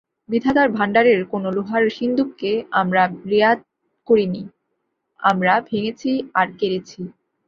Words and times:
বিধাতার 0.29 0.69
ভাণ্ডারের 0.71 1.21
কোনো 1.25 1.47
লোহার 1.51 1.83
সিন্দুককে 1.89 2.51
আমরা 2.71 3.01
রেয়াত 3.25 3.59
করি 4.07 4.25
নি, 4.25 4.43
আমরা 5.23 5.53
ভেঙেছি 5.69 6.11
আর 6.33 6.47
কেড়েছি। 6.59 7.01